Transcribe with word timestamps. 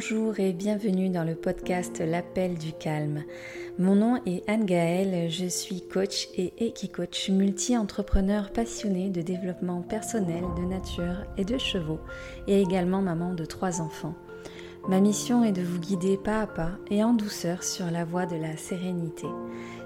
Bonjour 0.00 0.38
et 0.38 0.52
bienvenue 0.52 1.08
dans 1.08 1.24
le 1.24 1.34
podcast 1.34 1.98
L'appel 1.98 2.56
du 2.56 2.72
calme. 2.72 3.24
Mon 3.80 3.96
nom 3.96 4.20
est 4.26 4.48
Anne 4.48 4.64
Gaëlle, 4.64 5.28
je 5.28 5.46
suis 5.46 5.80
coach 5.80 6.28
et 6.36 6.52
équi-coach 6.64 7.30
multi-entrepreneur 7.30 8.52
passionné 8.52 9.10
de 9.10 9.22
développement 9.22 9.82
personnel, 9.82 10.44
de 10.56 10.62
nature 10.62 11.24
et 11.36 11.44
de 11.44 11.58
chevaux 11.58 11.98
et 12.46 12.62
également 12.62 13.02
maman 13.02 13.34
de 13.34 13.44
trois 13.44 13.80
enfants. 13.80 14.14
Ma 14.88 15.00
mission 15.00 15.42
est 15.42 15.50
de 15.50 15.62
vous 15.62 15.80
guider 15.80 16.16
pas 16.16 16.42
à 16.42 16.46
pas 16.46 16.70
et 16.92 17.02
en 17.02 17.12
douceur 17.12 17.64
sur 17.64 17.90
la 17.90 18.04
voie 18.04 18.26
de 18.26 18.36
la 18.36 18.56
sérénité. 18.56 19.26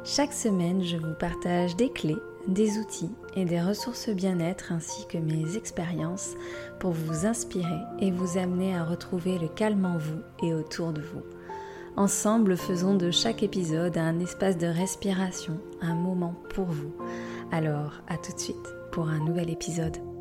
Chaque 0.04 0.34
semaine, 0.34 0.84
je 0.84 0.98
vous 0.98 1.14
partage 1.18 1.74
des 1.74 1.88
clés 1.88 2.18
des 2.48 2.78
outils 2.78 3.10
et 3.36 3.44
des 3.44 3.60
ressources 3.60 4.08
bien-être 4.10 4.72
ainsi 4.72 5.06
que 5.06 5.18
mes 5.18 5.56
expériences 5.56 6.34
pour 6.78 6.92
vous 6.92 7.26
inspirer 7.26 7.80
et 8.00 8.10
vous 8.10 8.38
amener 8.38 8.76
à 8.76 8.84
retrouver 8.84 9.38
le 9.38 9.48
calme 9.48 9.84
en 9.84 9.98
vous 9.98 10.20
et 10.42 10.54
autour 10.54 10.92
de 10.92 11.00
vous. 11.00 11.22
Ensemble, 11.96 12.56
faisons 12.56 12.94
de 12.94 13.10
chaque 13.10 13.42
épisode 13.42 13.98
un 13.98 14.18
espace 14.18 14.56
de 14.56 14.66
respiration, 14.66 15.60
un 15.80 15.94
moment 15.94 16.34
pour 16.54 16.66
vous. 16.66 16.94
Alors, 17.50 18.00
à 18.08 18.16
tout 18.16 18.32
de 18.32 18.40
suite 18.40 18.56
pour 18.92 19.08
un 19.08 19.18
nouvel 19.18 19.50
épisode. 19.50 20.11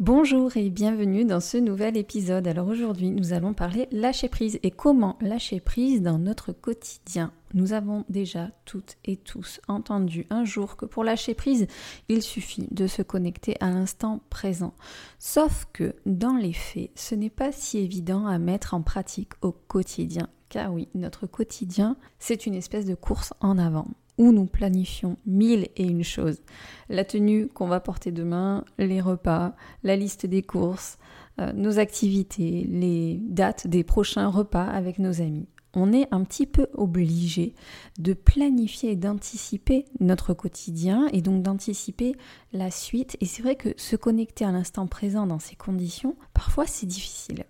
Bonjour 0.00 0.56
et 0.56 0.70
bienvenue 0.70 1.26
dans 1.26 1.40
ce 1.40 1.58
nouvel 1.58 1.98
épisode. 1.98 2.48
Alors 2.48 2.68
aujourd'hui, 2.68 3.10
nous 3.10 3.34
allons 3.34 3.52
parler 3.52 3.86
lâcher 3.92 4.30
prise 4.30 4.58
et 4.62 4.70
comment 4.70 5.18
lâcher 5.20 5.60
prise 5.60 6.00
dans 6.00 6.16
notre 6.16 6.52
quotidien. 6.52 7.34
Nous 7.52 7.74
avons 7.74 8.06
déjà 8.08 8.48
toutes 8.64 8.96
et 9.04 9.18
tous 9.18 9.60
entendu 9.68 10.24
un 10.30 10.46
jour 10.46 10.78
que 10.78 10.86
pour 10.86 11.04
lâcher 11.04 11.34
prise, 11.34 11.66
il 12.08 12.22
suffit 12.22 12.66
de 12.70 12.86
se 12.86 13.02
connecter 13.02 13.58
à 13.60 13.68
l'instant 13.68 14.22
présent. 14.30 14.72
Sauf 15.18 15.66
que 15.74 15.94
dans 16.06 16.36
les 16.36 16.54
faits, 16.54 16.92
ce 16.94 17.14
n'est 17.14 17.28
pas 17.28 17.52
si 17.52 17.76
évident 17.76 18.26
à 18.26 18.38
mettre 18.38 18.72
en 18.72 18.80
pratique 18.80 19.34
au 19.42 19.52
quotidien. 19.52 20.30
Car 20.48 20.72
oui, 20.72 20.88
notre 20.94 21.26
quotidien, 21.26 21.98
c'est 22.18 22.46
une 22.46 22.54
espèce 22.54 22.86
de 22.86 22.94
course 22.94 23.34
en 23.40 23.58
avant 23.58 23.86
nous 24.24 24.46
planifions 24.46 25.16
mille 25.26 25.68
et 25.76 25.84
une 25.84 26.04
choses. 26.04 26.40
La 26.88 27.04
tenue 27.04 27.48
qu'on 27.48 27.66
va 27.66 27.80
porter 27.80 28.12
demain, 28.12 28.64
les 28.78 29.00
repas, 29.00 29.54
la 29.82 29.96
liste 29.96 30.26
des 30.26 30.42
courses, 30.42 30.98
euh, 31.40 31.52
nos 31.52 31.78
activités, 31.78 32.66
les 32.68 33.20
dates 33.22 33.66
des 33.66 33.84
prochains 33.84 34.28
repas 34.28 34.64
avec 34.64 34.98
nos 34.98 35.20
amis. 35.20 35.48
On 35.74 35.92
est 35.92 36.08
un 36.10 36.24
petit 36.24 36.46
peu 36.46 36.66
obligé 36.74 37.54
de 37.98 38.12
planifier 38.12 38.90
et 38.90 38.96
d'anticiper 38.96 39.84
notre 40.00 40.34
quotidien 40.34 41.06
et 41.12 41.22
donc 41.22 41.42
d'anticiper 41.42 42.16
la 42.52 42.70
suite. 42.70 43.16
Et 43.20 43.26
c'est 43.26 43.42
vrai 43.42 43.54
que 43.54 43.70
se 43.76 43.94
connecter 43.94 44.44
à 44.44 44.50
l'instant 44.50 44.86
présent 44.88 45.26
dans 45.26 45.38
ces 45.38 45.54
conditions, 45.54 46.16
parfois 46.34 46.66
c'est 46.66 46.86
difficile. 46.86 47.44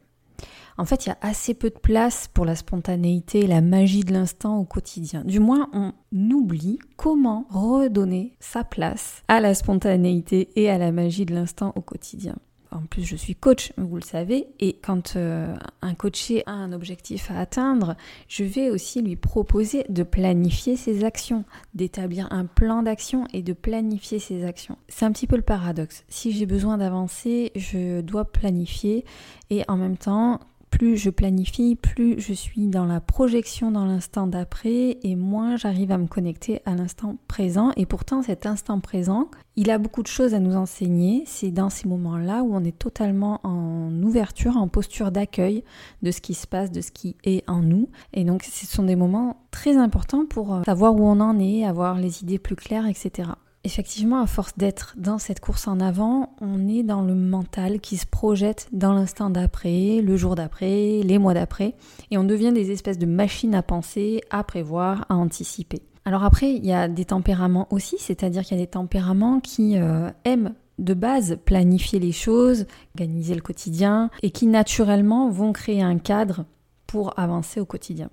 En 0.81 0.87
fait, 0.87 1.05
il 1.05 1.11
y 1.11 1.13
a 1.13 1.19
assez 1.21 1.53
peu 1.53 1.69
de 1.69 1.79
place 1.79 2.27
pour 2.33 2.47
la 2.47 2.57
spontanéité 2.57 3.41
et 3.41 3.47
la 3.47 3.61
magie 3.61 4.03
de 4.03 4.15
l'instant 4.15 4.57
au 4.57 4.65
quotidien. 4.65 5.23
Du 5.27 5.39
moins, 5.39 5.69
on 5.75 5.93
oublie 6.31 6.79
comment 6.97 7.45
redonner 7.51 8.33
sa 8.41 8.65
place 8.65 9.23
à 9.29 9.41
la 9.41 9.53
spontanéité 9.53 10.49
et 10.57 10.71
à 10.71 10.79
la 10.79 10.91
magie 10.91 11.27
de 11.27 11.35
l'instant 11.35 11.75
au 11.77 11.83
quotidien. 11.83 12.37
En 12.73 12.87
plus, 12.87 13.05
je 13.05 13.17
suis 13.17 13.35
coach, 13.35 13.73
vous 13.77 13.97
le 13.97 14.03
savez, 14.03 14.47
et 14.59 14.75
quand 14.81 15.17
euh, 15.17 15.55
un 15.83 15.95
coaché 15.95 16.45
a 16.47 16.53
un 16.53 16.73
objectif 16.73 17.31
à 17.31 17.41
atteindre, 17.41 17.97
je 18.29 18.45
vais 18.45 18.71
aussi 18.71 19.03
lui 19.03 19.17
proposer 19.17 19.85
de 19.91 20.03
planifier 20.03 20.77
ses 20.77 21.05
actions, 21.05 21.45
d'établir 21.75 22.29
un 22.31 22.47
plan 22.47 22.83
d'action 22.83 23.27
et 23.35 23.43
de 23.43 23.53
planifier 23.53 24.19
ses 24.19 24.45
actions. 24.45 24.79
C'est 24.89 25.05
un 25.05 25.13
petit 25.13 25.27
peu 25.27 25.37
le 25.37 25.43
paradoxe. 25.43 26.05
Si 26.09 26.33
j'ai 26.33 26.47
besoin 26.47 26.79
d'avancer, 26.79 27.51
je 27.55 28.01
dois 28.01 28.25
planifier 28.25 29.05
et 29.51 29.65
en 29.69 29.77
même 29.77 29.97
temps, 29.97 30.39
plus 30.71 30.97
je 30.97 31.11
planifie, 31.11 31.77
plus 31.77 32.21
je 32.21 32.33
suis 32.33 32.67
dans 32.69 32.87
la 32.87 33.01
projection 33.01 33.71
dans 33.71 33.85
l'instant 33.85 34.27
d'après 34.27 34.99
et 35.03 35.17
moins 35.17 35.57
j'arrive 35.57 35.93
à 35.93 35.99
me 35.99 36.07
connecter 36.07 36.63
à 36.65 36.75
l'instant 36.75 37.17
présent. 37.29 37.73
Et 37.77 37.87
pourtant, 37.87 38.23
cet 38.23 38.47
instant 38.47 38.81
présent, 38.81 39.31
il 39.57 39.71
a 39.71 39.79
beaucoup 39.79 40.03
de 40.03 40.09
choses 40.09 40.33
à 40.35 40.39
nous 40.39 40.57
enseigner. 40.57 41.25
C'est 41.27 41.51
dans 41.51 41.71
ces 41.71 41.89
moments-là 41.89 42.43
où 42.43 42.55
on 42.55 42.65
est 42.65 42.79
totalement 42.79 43.41
en 43.43 43.91
ouverture, 44.03 44.57
en 44.57 44.69
posture 44.69 45.11
d'accueil 45.11 45.65
de 46.03 46.11
ce 46.11 46.21
qui 46.21 46.35
se 46.35 46.47
passe, 46.47 46.71
de 46.71 46.81
ce 46.81 46.93
qui 46.93 47.17
est 47.25 47.49
en 47.49 47.61
nous. 47.61 47.89
Et 48.13 48.25
donc, 48.25 48.45
ce 48.45 48.67
sont 48.67 48.85
des 48.85 48.97
moments 48.97 49.45
très 49.51 49.77
importants 49.77 50.25
pour 50.25 50.55
euh, 50.55 50.63
savoir 50.65 50.95
où 50.95 51.03
on 51.03 51.21
en 51.21 51.39
est, 51.39 51.65
avoir 51.65 51.97
les 51.97 52.23
idées 52.23 52.39
plus 52.39 52.57
claires, 52.57 52.87
etc 52.87 53.31
effectivement, 53.65 54.21
à 54.21 54.27
force 54.27 54.57
d'être 54.57 54.95
dans 54.97 55.19
cette 55.19 55.41
course 55.41 55.69
en 55.69 55.81
avant, 55.81 56.35
on 56.41 56.69
est 56.69 56.83
dans 56.83 57.03
le 57.03 57.15
mental 57.15 57.81
qui 57.81 57.97
se 57.97 58.07
projette 58.07 58.69
dans 58.73 58.93
l'instant 58.93 59.31
d'après, 59.31 60.01
le 60.03 60.17
jour 60.17 60.35
d'après, 60.35 61.01
les 61.03 61.19
mois 61.19 61.35
d'après, 61.35 61.75
et 62.11 62.19
on 62.19 62.25
devient 62.25 62.53
des 62.53 62.71
espèces 62.71 62.99
de 62.99 63.07
machines 63.07 63.55
à 63.55 63.63
penser, 63.63 64.23
à 64.31 64.45
prévoir, 64.45 65.05
à 65.09 65.17
anticiper. 65.17 65.83
Alors 66.05 66.25
après, 66.25 66.53
il 66.53 66.65
y 66.65 66.73
a 66.73 66.89
des 66.89 67.05
tempéraments 67.05 67.69
aussi, 67.71 67.97
c'est-à-dire 67.99 68.43
qu'il 68.43 68.57
y 68.57 68.61
a 68.61 68.65
des 68.65 68.71
tempéraments 68.71 69.41
qui 69.41 69.77
euh, 69.77 70.11
aiment 70.25 70.55
de 70.79 70.95
base 70.95 71.39
planifier 71.45 71.99
les 71.99 72.13
choses, 72.13 72.67
organiser 72.95 73.35
le 73.35 73.43
quotidien, 73.43 74.11
et 74.23 74.31
qui 74.31 74.47
naturellement 74.47 75.29
vont 75.29 75.53
créer 75.53 75.83
un 75.83 75.99
cadre 75.99 76.47
pour 76.87 77.19
avancer 77.19 77.61
au 77.61 77.67
quotidien. 77.67 78.09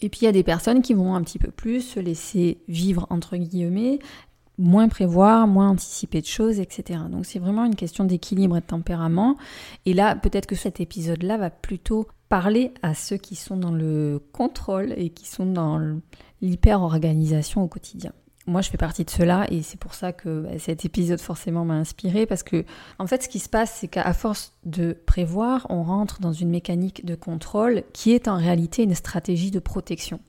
Et 0.00 0.10
puis 0.10 0.20
il 0.22 0.24
y 0.24 0.28
a 0.28 0.32
des 0.32 0.42
personnes 0.42 0.82
qui 0.82 0.92
vont 0.92 1.14
un 1.14 1.22
petit 1.22 1.38
peu 1.38 1.50
plus 1.50 1.80
se 1.80 2.00
laisser 2.00 2.58
vivre 2.68 3.06
entre 3.08 3.36
guillemets, 3.36 4.00
moins 4.58 4.88
prévoir, 4.88 5.46
moins 5.46 5.70
anticiper 5.70 6.20
de 6.20 6.26
choses, 6.26 6.60
etc. 6.60 7.00
Donc 7.10 7.26
c'est 7.26 7.38
vraiment 7.38 7.64
une 7.64 7.74
question 7.74 8.04
d'équilibre 8.04 8.56
et 8.56 8.60
de 8.60 8.66
tempérament. 8.66 9.36
Et 9.86 9.94
là, 9.94 10.16
peut-être 10.16 10.46
que 10.46 10.54
cet 10.54 10.80
épisode-là 10.80 11.36
va 11.36 11.50
plutôt 11.50 12.06
parler 12.28 12.72
à 12.82 12.94
ceux 12.94 13.16
qui 13.16 13.36
sont 13.36 13.56
dans 13.56 13.72
le 13.72 14.20
contrôle 14.32 14.94
et 14.96 15.10
qui 15.10 15.28
sont 15.28 15.46
dans 15.46 15.80
l'hyper-organisation 16.40 17.62
au 17.62 17.68
quotidien. 17.68 18.12
Moi, 18.46 18.60
je 18.60 18.68
fais 18.68 18.76
partie 18.76 19.04
de 19.04 19.10
cela 19.10 19.46
et 19.50 19.62
c'est 19.62 19.78
pour 19.78 19.94
ça 19.94 20.12
que 20.12 20.42
bah, 20.42 20.58
cet 20.58 20.84
épisode 20.84 21.20
forcément 21.20 21.64
m'a 21.64 21.74
inspiré 21.74 22.26
parce 22.26 22.42
que, 22.42 22.64
en 22.98 23.06
fait, 23.06 23.22
ce 23.22 23.28
qui 23.28 23.38
se 23.38 23.48
passe, 23.48 23.74
c'est 23.80 23.88
qu'à 23.88 24.12
force 24.12 24.52
de 24.66 24.98
prévoir, 25.06 25.66
on 25.70 25.82
rentre 25.82 26.20
dans 26.20 26.32
une 26.32 26.50
mécanique 26.50 27.06
de 27.06 27.14
contrôle 27.14 27.84
qui 27.94 28.12
est 28.12 28.28
en 28.28 28.36
réalité 28.36 28.82
une 28.82 28.94
stratégie 28.94 29.50
de 29.50 29.60
protection. 29.60 30.20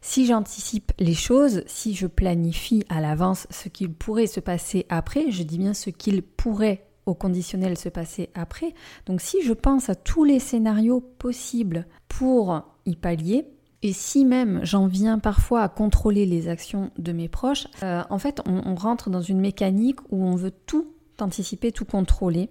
Si 0.00 0.26
j'anticipe 0.26 0.92
les 0.98 1.14
choses, 1.14 1.62
si 1.66 1.94
je 1.94 2.06
planifie 2.06 2.84
à 2.88 3.00
l'avance 3.00 3.46
ce 3.50 3.68
qu'il 3.68 3.92
pourrait 3.92 4.26
se 4.26 4.40
passer 4.40 4.86
après, 4.88 5.30
je 5.30 5.42
dis 5.42 5.58
bien 5.58 5.74
ce 5.74 5.90
qu'il 5.90 6.22
pourrait 6.22 6.86
au 7.06 7.14
conditionnel 7.14 7.76
se 7.76 7.88
passer 7.88 8.30
après, 8.34 8.74
donc 9.06 9.20
si 9.20 9.42
je 9.42 9.52
pense 9.52 9.88
à 9.88 9.94
tous 9.94 10.24
les 10.24 10.38
scénarios 10.38 11.00
possibles 11.00 11.86
pour 12.08 12.62
y 12.86 12.96
pallier, 12.96 13.46
et 13.82 13.92
si 13.92 14.24
même 14.24 14.60
j'en 14.62 14.86
viens 14.86 15.18
parfois 15.18 15.62
à 15.62 15.68
contrôler 15.68 16.26
les 16.26 16.48
actions 16.48 16.90
de 16.98 17.12
mes 17.12 17.28
proches, 17.28 17.66
euh, 17.82 18.02
en 18.10 18.18
fait 18.18 18.40
on, 18.46 18.74
rentre 18.74 19.10
dans 19.10 19.22
une 19.22 19.40
mécanique 19.40 20.00
où 20.10 20.24
on 20.24 20.36
veut 20.36 20.50
tout 20.50 20.92
anticiper, 21.18 21.72
tout 21.72 21.84
contrôler 21.84 22.50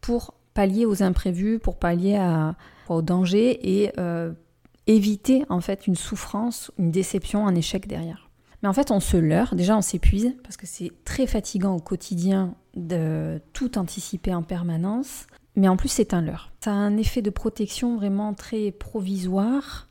pour 0.00 0.34
pallier 0.52 0.86
aux 0.86 1.02
imprévus, 1.02 1.58
pour 1.58 1.78
pallier 1.78 2.20
aux 2.88 3.02
dangers 3.02 3.82
et 3.82 3.92
euh, 3.98 4.32
éviter 4.86 5.44
en 5.48 5.60
fait 5.60 5.86
une 5.86 5.96
souffrance, 5.96 6.70
une 6.78 6.90
déception, 6.90 7.46
un 7.46 7.54
échec 7.54 7.86
derrière. 7.86 8.30
Mais 8.62 8.68
en 8.68 8.72
fait, 8.72 8.90
on 8.90 9.00
se 9.00 9.16
leurre, 9.16 9.54
déjà 9.54 9.76
on 9.76 9.82
s'épuise 9.82 10.34
parce 10.42 10.56
que 10.56 10.66
c'est 10.66 10.90
très 11.04 11.26
fatigant 11.26 11.76
au 11.76 11.80
quotidien 11.80 12.54
de 12.74 13.40
tout 13.52 13.76
anticiper 13.78 14.34
en 14.34 14.42
permanence, 14.42 15.26
mais 15.54 15.68
en 15.68 15.76
plus 15.76 15.88
c'est 15.88 16.14
un 16.14 16.22
leurre. 16.22 16.50
Ça 16.62 16.72
a 16.72 16.74
un 16.74 16.96
effet 16.96 17.22
de 17.22 17.30
protection 17.30 17.96
vraiment 17.96 18.32
très 18.32 18.70
provisoire, 18.70 19.88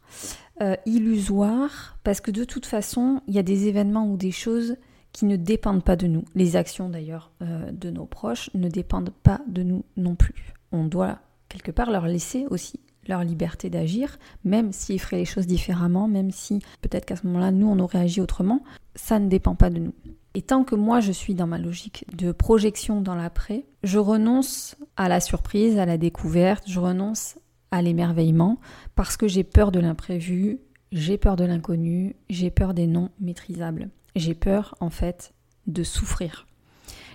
euh, 0.62 0.76
illusoire, 0.86 1.98
parce 2.04 2.20
que 2.20 2.32
de 2.32 2.44
toute 2.44 2.66
façon, 2.66 3.22
il 3.28 3.36
y 3.36 3.40
a 3.40 3.44
des 3.44 3.68
événements 3.68 4.08
ou 4.08 4.18
des 4.18 4.32
choses 4.32 4.76
qui 5.12 5.26
ne 5.26 5.36
dépendent 5.36 5.84
pas 5.84 5.96
de 5.96 6.08
nous. 6.08 6.26
Les 6.34 6.56
actions 6.56 6.90
d'ailleurs 6.90 7.32
euh, 7.42 7.72
de 7.72 7.92
nos 7.92 8.06
proches 8.06 8.50
ne 8.56 8.68
dépendent 8.68 9.14
pas 9.22 9.40
de 9.48 9.62
nous 9.62 9.86
non 9.96 10.16
plus. 10.16 10.54
On 10.72 10.86
doit 10.86 11.20
quelque 11.48 11.72
part 11.72 11.92
leur 11.92 12.08
laisser 12.08 12.48
aussi 12.50 12.80
leur 13.08 13.24
liberté 13.24 13.70
d'agir, 13.70 14.18
même 14.44 14.72
s'ils 14.72 15.00
feraient 15.00 15.18
les 15.18 15.26
choses 15.26 15.48
différemment, 15.48 16.08
même 16.08 16.32
si 16.32 16.60
peut-être 16.82 17.06
qu'à 17.06 17.16
ce 17.16 17.28
moment-là, 17.28 17.52
nous, 17.52 17.68
on 17.68 17.80
aurait 17.80 18.00
agi 18.00 18.22
autrement, 18.22 18.64
ça 18.96 19.20
ne 19.20 19.30
dépend 19.30 19.56
pas 19.56 19.70
de 19.70 19.80
nous. 19.80 19.94
Et 20.36 20.42
tant 20.42 20.64
que 20.64 20.76
moi, 20.76 21.00
je 21.00 21.12
suis 21.12 21.36
dans 21.36 21.48
ma 21.48 21.60
logique 21.60 22.06
de 22.16 22.32
projection 22.32 23.02
dans 23.02 23.16
l'après, 23.16 23.66
je 23.84 24.00
renonce 24.00 24.76
à 24.98 25.08
la 25.08 25.20
surprise, 25.20 25.78
à 25.78 25.86
la 25.86 25.98
découverte, 25.98 26.64
je 26.68 26.80
renonce 26.80 27.38
à 27.72 27.82
l'émerveillement, 27.82 28.60
parce 28.96 29.18
que 29.18 29.28
j'ai 29.28 29.44
peur 29.44 29.72
de 29.72 29.80
l'imprévu, 29.80 30.60
j'ai 30.92 31.18
peur 31.18 31.36
de 31.36 31.44
l'inconnu, 31.44 32.16
j'ai 32.30 32.52
peur 32.52 32.74
des 32.74 32.88
non 32.88 33.10
maîtrisables. 33.20 33.90
J'ai 34.16 34.36
peur, 34.36 34.76
en 34.80 34.90
fait, 34.90 35.34
de 35.66 35.84
souffrir. 35.84 36.46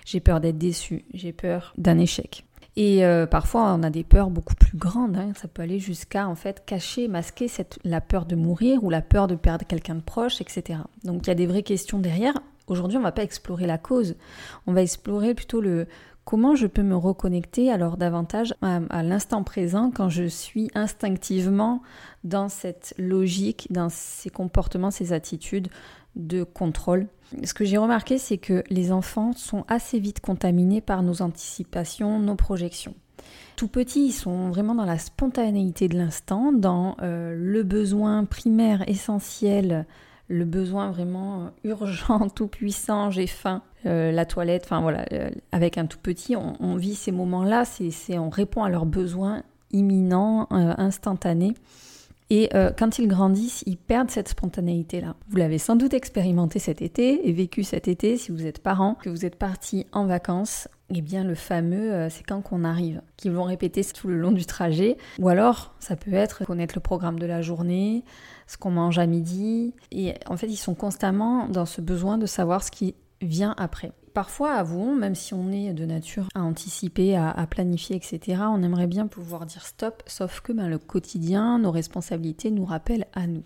J'ai 0.05 0.19
peur 0.19 0.41
d'être 0.41 0.57
déçu, 0.57 1.05
j'ai 1.13 1.31
peur 1.31 1.73
d'un 1.77 1.97
échec. 1.97 2.45
Et 2.75 3.05
euh, 3.05 3.25
parfois, 3.25 3.73
on 3.73 3.83
a 3.83 3.89
des 3.89 4.03
peurs 4.03 4.29
beaucoup 4.29 4.55
plus 4.55 4.77
grandes. 4.77 5.17
Hein. 5.17 5.33
Ça 5.35 5.47
peut 5.47 5.61
aller 5.61 5.79
jusqu'à 5.79 6.27
en 6.27 6.35
fait 6.35 6.65
cacher, 6.65 7.07
masquer 7.07 7.47
la 7.83 8.01
peur 8.01 8.25
de 8.25 8.35
mourir 8.35 8.83
ou 8.83 8.89
la 8.89 9.01
peur 9.01 9.27
de 9.27 9.35
perdre 9.35 9.65
quelqu'un 9.65 9.95
de 9.95 10.01
proche, 10.01 10.41
etc. 10.41 10.79
Donc 11.03 11.25
il 11.25 11.27
y 11.27 11.31
a 11.31 11.35
des 11.35 11.47
vraies 11.47 11.63
questions 11.63 11.99
derrière. 11.99 12.33
Aujourd'hui, 12.67 12.97
on 12.97 13.01
ne 13.01 13.05
va 13.05 13.11
pas 13.11 13.23
explorer 13.23 13.65
la 13.65 13.79
cause. 13.79 14.15
On 14.67 14.73
va 14.73 14.81
explorer 14.81 15.33
plutôt 15.33 15.59
le 15.59 15.87
Comment 16.29 16.53
je 16.53 16.67
peux 16.67 16.83
me 16.83 16.95
reconnecter 16.95 17.71
alors 17.71 17.97
davantage 17.97 18.53
à, 18.61 19.01
l'instant 19.01 19.43
présent 19.43 19.89
quand 19.89 20.09
je 20.09 20.25
suis 20.25 20.69
instinctivement 20.75 21.81
dans 22.23 22.49
cette 22.49 22.93
logique, 22.99 23.65
dans 23.71 23.89
ces 23.89 24.29
comportements, 24.29 24.91
ces 24.91 25.11
attitudes 25.11 25.69
de 26.15 26.43
contrôle 26.43 27.07
Ce 27.43 27.53
que 27.53 27.65
j'ai 27.65 27.77
remarqué, 27.77 28.17
c'est 28.17 28.37
que 28.37 28.63
les 28.69 28.91
enfants 28.91 29.33
sont 29.33 29.63
assez 29.67 29.99
vite 29.99 30.19
contaminés 30.19 30.81
par 30.81 31.03
nos 31.03 31.21
anticipations, 31.21 32.19
nos 32.19 32.35
projections. 32.35 32.95
Tout 33.55 33.67
petits, 33.67 34.07
ils 34.07 34.13
sont 34.13 34.49
vraiment 34.49 34.73
dans 34.73 34.85
la 34.85 34.97
spontanéité 34.97 35.87
de 35.87 35.97
l'instant, 35.97 36.51
dans 36.51 36.95
euh, 37.01 37.35
le 37.37 37.63
besoin 37.63 38.25
primaire, 38.25 38.87
essentiel 38.87 39.85
le 40.31 40.45
besoin 40.45 40.91
vraiment 40.91 41.45
euh, 41.45 41.69
urgent, 41.69 42.29
tout 42.35 42.47
puissant, 42.47 43.09
j'ai 43.09 43.27
faim, 43.27 43.63
euh, 43.85 44.11
la 44.11 44.25
toilette, 44.25 44.63
enfin 44.65 44.79
voilà, 44.79 45.05
avec 45.51 45.77
un 45.77 45.87
tout 45.87 45.97
petit, 45.97 46.35
on, 46.35 46.75
vit 46.75 46.95
ces 46.95 47.11
moments-là, 47.11 47.65
c'est, 47.65 48.17
on 48.17 48.29
répond 48.29 48.63
à 48.63 48.69
leurs 48.69 48.85
besoins 48.85 49.43
imminents, 49.71 50.47
instantanés. 50.51 51.55
Et 52.29 52.49
quand 52.77 52.99
ils 52.99 53.07
grandissent, 53.07 53.63
ils 53.65 53.77
perdent 53.77 54.11
cette 54.11 54.29
spontanéité-là. 54.29 55.15
Vous 55.29 55.37
l'avez 55.37 55.57
sans 55.57 55.75
doute 55.75 55.93
expérimenté 55.93 56.59
cet 56.59 56.81
été 56.81 57.27
et 57.27 57.33
vécu 57.33 57.63
cet 57.63 57.87
été 57.87 58.17
si 58.17 58.31
vous 58.31 58.45
êtes 58.45 58.61
parent, 58.61 58.95
que 58.95 59.09
vous 59.09 59.25
êtes 59.25 59.35
parti 59.35 59.87
en 59.91 60.05
vacances. 60.05 60.67
Eh 60.91 61.01
bien, 61.01 61.23
le 61.23 61.35
fameux, 61.35 62.07
c'est 62.09 62.23
quand 62.23 62.41
qu'on 62.41 62.63
arrive, 62.63 63.01
qu'ils 63.17 63.31
vont 63.31 63.43
répéter 63.43 63.83
tout 63.83 64.07
le 64.07 64.17
long 64.17 64.31
du 64.31 64.45
trajet. 64.45 64.97
Ou 65.19 65.29
alors, 65.29 65.73
ça 65.79 65.95
peut 65.95 66.13
être 66.13 66.45
connaître 66.45 66.75
le 66.75 66.81
programme 66.81 67.19
de 67.19 67.25
la 67.25 67.41
journée, 67.41 68.03
ce 68.47 68.57
qu'on 68.57 68.71
mange 68.71 68.99
à 68.99 69.05
midi. 69.05 69.73
Et 69.91 70.13
en 70.27 70.37
fait, 70.37 70.47
ils 70.47 70.57
sont 70.57 70.75
constamment 70.75 71.47
dans 71.47 71.65
ce 71.65 71.81
besoin 71.81 72.17
de 72.17 72.25
savoir 72.25 72.63
ce 72.63 72.71
qui 72.71 72.95
vient 73.21 73.53
après. 73.57 73.91
Parfois, 74.13 74.53
avouons, 74.53 74.95
même 74.95 75.15
si 75.15 75.33
on 75.33 75.51
est 75.51 75.73
de 75.73 75.85
nature 75.85 76.27
à 76.35 76.41
anticiper, 76.41 77.15
à, 77.15 77.45
planifier, 77.49 77.95
etc., 77.95 78.41
on 78.49 78.63
aimerait 78.63 78.87
bien 78.87 79.07
pouvoir 79.07 79.45
dire 79.45 79.65
stop, 79.65 80.03
sauf 80.05 80.41
que 80.41 80.51
ben, 80.53 80.67
le 80.67 80.77
quotidien, 80.77 81.59
nos 81.59 81.71
responsabilités 81.71 82.51
nous 82.51 82.65
rappellent 82.65 83.07
à 83.13 83.27
nous. 83.27 83.43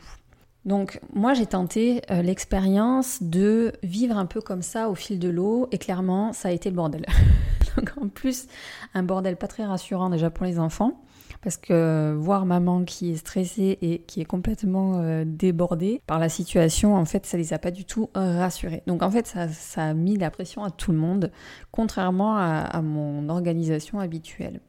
Donc 0.66 1.02
moi 1.14 1.34
j'ai 1.34 1.46
tenté 1.46 2.02
euh, 2.10 2.22
l'expérience 2.22 3.22
de 3.22 3.74
vivre 3.84 4.18
un 4.18 4.26
peu 4.26 4.40
comme 4.40 4.62
ça 4.62 4.90
au 4.90 4.96
fil 4.96 5.20
de 5.20 5.28
l'eau 5.28 5.68
et 5.72 5.78
clairement 5.78 6.32
ça 6.32 6.48
a 6.48 6.52
été 6.52 6.70
le 6.70 6.76
bordel. 6.76 7.06
Donc 7.76 7.92
en 8.00 8.08
plus 8.08 8.48
un 8.94 9.04
bordel 9.04 9.36
pas 9.36 9.48
très 9.48 9.66
rassurant 9.66 10.10
déjà 10.10 10.30
pour 10.30 10.46
les 10.46 10.60
enfants 10.60 11.02
parce 11.44 11.58
que 11.58 12.16
voir 12.18 12.46
maman 12.46 12.84
qui 12.84 13.12
est 13.12 13.18
stressée 13.18 13.78
et 13.82 14.00
qui 14.00 14.22
est 14.22 14.26
complètement 14.26 15.02
euh, 15.02 15.24
débordée 15.26 16.02
par 16.08 16.18
la 16.18 16.30
situation, 16.30 16.96
en 16.96 17.06
fait, 17.06 17.26
ça 17.26 17.38
les 17.38 17.54
a 17.54 17.60
pas 17.60 17.72
du 17.72 17.86
tout 17.86 18.10
rassurés. 18.16 18.84
Donc 18.88 19.04
en 19.04 19.12
fait, 19.12 19.28
ça, 19.28 19.84
a 19.84 19.94
mis 19.94 20.18
la 20.18 20.32
pression 20.32 20.64
à 20.64 20.72
tout 20.72 20.92
le 20.92 20.98
monde, 20.98 21.32
contrairement 21.72 22.38
à, 22.38 22.82
mon 22.82 23.30
organisation 23.30 24.00
habituelle. 24.00 24.62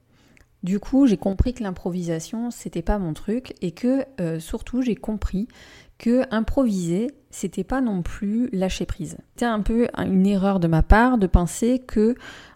Du 0.65 0.81
coup, 0.81 1.07
j'ai 1.07 1.19
compris 1.19 1.53
que 1.53 1.63
l'improvisation, 1.63 2.51
c'était 2.51 2.83
pas 2.83 2.99
mon 2.99 3.13
truc 3.13 3.55
et 3.61 3.73
que 3.73 4.07
euh, 4.19 4.41
surtout, 4.41 4.81
j'ai 4.81 4.95
compris 4.95 5.47
que 5.99 6.25
improviser, 6.31 7.11
c'était 7.35 7.65
pas 7.65 7.81
non 7.81 8.03
plus 8.03 8.49
lâcher 8.53 8.87
prise. 8.87 9.17
C'était 9.35 9.47
un 9.47 9.61
peu 9.61 9.89
une 9.99 10.25
erreur 10.25 10.61
de 10.61 10.69
ma 10.69 10.83
part 10.83 11.19
de 11.19 11.27
penser 11.27 11.81
que 11.81 12.15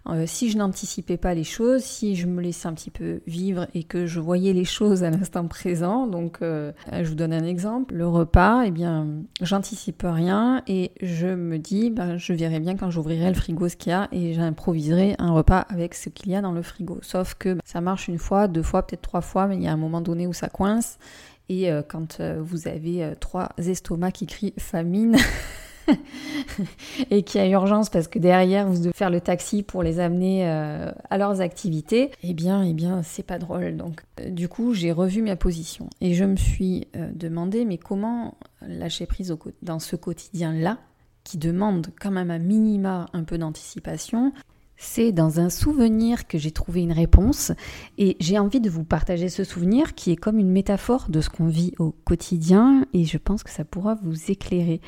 euh, 0.09 0.25
si 0.25 0.51
je 0.51 0.57
n'anticipais 0.57 1.17
pas 1.17 1.35
les 1.35 1.43
choses, 1.43 1.83
si 1.83 2.15
je 2.15 2.29
me 2.29 2.41
laissais 2.41 2.69
un 2.69 2.75
petit 2.75 2.91
peu 2.91 3.21
vivre 3.27 3.67
et 3.75 3.83
que 3.83 4.07
je 4.07 4.21
voyais 4.21 4.53
les 4.53 4.65
choses 4.65 5.03
à 5.03 5.11
l'instant 5.11 5.49
présent, 5.49 6.07
donc 6.07 6.39
euh, 6.43 6.71
je 6.93 7.09
vous 7.09 7.17
donne 7.17 7.33
un 7.33 7.45
exemple, 7.45 7.95
le 7.95 8.07
repas, 8.07 8.63
eh 8.67 8.71
bien, 8.71 9.09
j'anticipe 9.43 10.05
rien 10.05 10.63
et 10.69 10.93
je 11.03 11.27
me 11.27 11.59
dis, 11.59 11.91
ben, 11.91 12.17
je 12.17 12.33
verrai 12.33 12.61
bien 12.61 12.77
quand 12.77 12.91
j'ouvrirai 12.91 13.29
le 13.29 13.35
frigo 13.35 13.69
ce 13.69 13.77
qu'il 13.77 13.91
y 13.91 13.95
a 13.95 14.07
et 14.13 14.33
j'improviserai 14.33 15.17
un 15.19 15.33
repas 15.33 15.67
avec 15.69 15.95
ce 15.95 16.09
qu'il 16.09 16.31
y 16.31 16.37
a 16.37 16.41
dans 16.41 16.53
le 16.53 16.63
frigo. 16.63 17.01
Sauf 17.03 17.35
que 17.35 17.55
ben, 17.55 17.61
ça 17.65 17.81
marche 17.81 18.07
une 18.07 18.19
fois, 18.19 18.47
deux 18.47 18.63
fois, 18.63 18.87
peut-être 18.87 19.03
trois 19.03 19.23
fois, 19.23 19.49
mais 19.49 19.57
il 19.57 19.63
y 19.63 19.69
a 19.69 19.73
un 19.73 19.77
moment 19.77 20.01
donné 20.01 20.29
où 20.29 20.33
ça 20.33 20.49
coince 20.49 20.99
et 21.49 21.71
euh, 21.71 21.83
quand 21.87 22.21
euh, 22.21 22.41
vous 22.43 22.69
avez 22.69 23.03
euh, 23.03 23.15
trois 23.19 23.51
estomacs 23.57 24.15
qui 24.15 24.27
crient 24.27 24.55
famine 24.59 25.17
et 27.11 27.23
qu'il 27.23 27.41
y 27.41 27.45
a 27.45 27.49
urgence 27.49 27.89
parce 27.89 28.09
que 28.09 28.19
derrière 28.19 28.69
vous 28.69 28.79
devez 28.79 28.93
faire 28.93 29.09
le 29.11 29.21
taxi 29.21 29.63
pour 29.63 29.83
les 29.83 30.01
amener 30.01 30.47
à 30.47 31.17
leurs 31.17 31.41
activités, 31.41 32.11
eh 32.23 32.35
bien, 32.35 32.63
eh 32.63 32.75
bien, 32.75 33.03
c'est 33.03 33.23
pas 33.23 33.39
drôle. 33.39 33.77
Donc, 33.77 34.03
du 34.29 34.49
coup, 34.49 34.75
j'ai 34.75 34.93
revu 34.93 35.23
ma 35.23 35.37
position 35.37 35.89
et 36.03 36.13
je 36.13 36.25
me 36.25 36.37
suis 36.37 36.89
demandé, 37.15 37.65
mais 37.65 37.79
comment 37.79 38.37
lâcher 38.61 39.07
prise 39.07 39.35
dans 39.63 39.79
ce 39.79 39.97
quotidien-là 39.97 40.77
qui 41.25 41.39
demande 41.39 41.89
quand 41.99 42.11
même 42.11 42.31
un 42.31 42.39
minima 42.39 43.07
un 43.15 43.25
peu 43.25 43.39
d'anticipation 43.39 44.33
c'est 44.79 45.11
dans 45.11 45.41
un 45.41 45.51
souvenir 45.51 46.29
que 46.29 46.39
j'ai 46.39 46.53
trouvé 46.53 46.83
une 46.83 46.93
réponse 46.93 47.53
et 47.99 48.17
j'ai 48.21 48.39
envie 48.39 48.61
de 48.61 48.71
vous 48.71 48.85
partager 48.85 49.29
ce 49.29 49.43
souvenir 49.43 49.95
qui 49.95 50.13
est 50.13 50.17
comme 50.17 50.39
une 50.39 50.51
métaphore 50.51 51.07
de 51.09 51.21
ce 51.21 51.29
qu'on 51.29 51.49
vit 51.49 51.75
au 51.79 51.91
quotidien 51.91 52.87
et 52.95 53.05
je 53.05 53.19
pense 53.19 53.43
que 53.43 53.51
ça 53.51 53.65
pourra 53.65 53.97
vous 53.97 54.31
éclairer. 54.31 54.81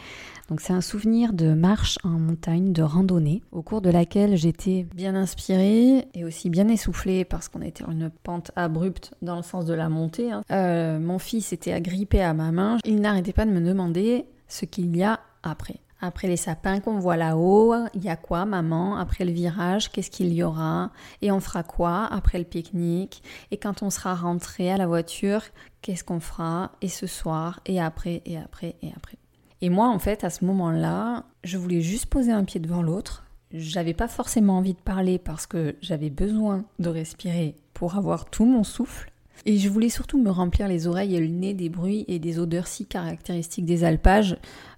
Donc 0.48 0.60
c'est 0.60 0.72
un 0.72 0.80
souvenir 0.80 1.32
de 1.32 1.54
marche 1.54 1.98
en 2.04 2.10
montagne, 2.10 2.72
de 2.72 2.82
randonnée, 2.82 3.42
au 3.50 3.62
cours 3.62 3.80
de 3.80 3.90
laquelle 3.90 4.36
j'étais 4.36 4.86
bien 4.94 5.16
inspirée 5.16 6.06
et 6.14 6.24
aussi 6.24 6.50
bien 6.50 6.68
essoufflée 6.68 7.24
parce 7.24 7.48
qu'on 7.48 7.60
était 7.60 7.82
sur 7.82 7.90
une 7.90 8.10
pente 8.22 8.52
abrupte 8.54 9.12
dans 9.22 9.36
le 9.36 9.42
sens 9.42 9.64
de 9.64 9.74
la 9.74 9.88
montée. 9.88 10.30
Hein. 10.30 10.42
Euh, 10.52 11.00
mon 11.00 11.18
fils 11.18 11.52
était 11.52 11.72
agrippé 11.72 12.22
à 12.22 12.32
ma 12.32 12.52
main, 12.52 12.78
il 12.84 13.00
n'arrêtait 13.00 13.32
pas 13.32 13.44
de 13.44 13.50
me 13.50 13.60
demander 13.60 14.24
ce 14.46 14.64
qu'il 14.66 14.96
y 14.96 15.02
a 15.02 15.20
après. 15.42 15.80
Après 16.00 16.28
les 16.28 16.36
sapins 16.36 16.80
qu'on 16.80 16.98
voit 16.98 17.16
là-haut, 17.16 17.74
il 17.94 18.02
y 18.02 18.08
a 18.08 18.16
quoi 18.16 18.46
maman? 18.46 18.96
Après 18.96 19.24
le 19.24 19.32
virage, 19.32 19.90
qu'est-ce 19.90 20.10
qu'il 20.10 20.32
y 20.32 20.42
aura? 20.42 20.90
Et 21.20 21.30
on 21.30 21.40
fera 21.40 21.62
quoi 21.62 22.06
après 22.10 22.38
le 22.38 22.44
pique-nique? 22.44 23.22
Et 23.50 23.58
quand 23.58 23.82
on 23.82 23.90
sera 23.90 24.14
rentré 24.14 24.70
à 24.72 24.78
la 24.78 24.86
voiture, 24.86 25.42
qu'est-ce 25.82 26.04
qu'on 26.04 26.20
fera? 26.20 26.72
Et 26.80 26.88
ce 26.88 27.06
soir 27.06 27.60
Et 27.66 27.80
après 27.80 28.22
Et 28.24 28.38
après 28.38 28.76
Et 28.82 28.92
après. 28.96 29.18
Et 29.60 29.68
moi 29.68 29.88
en 29.88 29.98
fait 29.98 30.24
à 30.24 30.30
ce 30.30 30.44
moment-là, 30.46 31.24
je 31.44 31.58
voulais 31.58 31.82
juste 31.82 32.06
poser 32.06 32.32
un 32.32 32.44
pied 32.44 32.60
devant 32.60 32.82
l'autre. 32.82 33.24
J'avais 33.52 33.94
pas 33.94 34.08
forcément 34.08 34.58
envie 34.58 34.74
de 34.74 34.80
parler 34.80 35.18
parce 35.18 35.46
que 35.46 35.76
j'avais 35.82 36.10
besoin 36.10 36.64
de 36.78 36.88
respirer 36.88 37.56
pour 37.74 37.96
avoir 37.96 38.30
tout 38.30 38.46
mon 38.46 38.64
souffle. 38.64 39.09
Et 39.46 39.56
je 39.56 39.68
voulais 39.68 39.88
surtout 39.88 40.20
me 40.20 40.30
remplir 40.30 40.68
les 40.68 40.86
oreilles 40.86 41.16
et 41.16 41.20
le 41.20 41.28
nez 41.28 41.54
des 41.54 41.68
bruits 41.68 42.04
et 42.08 42.18
des 42.18 42.38
odeurs 42.38 42.66
si 42.66 42.86
caractéristiques 42.86 43.64
des 43.64 43.84
alpages. 43.84 44.36